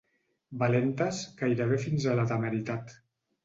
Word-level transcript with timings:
Valentes 0.63 1.21
gairebé 1.43 1.79
fins 1.87 2.11
a 2.13 2.19
la 2.23 2.29
temeritat. 2.35 3.01